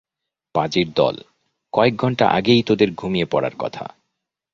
পাজির 0.55 0.87
দল 0.95 1.15
কয়েক 1.73 1.93
ঘন্টা 1.95 2.25
আগেই 2.29 2.61
তোদের 2.63 2.89
ঘুমিয়ে 2.93 3.25
পড়ার 3.25 3.55
কথা। 3.59 3.85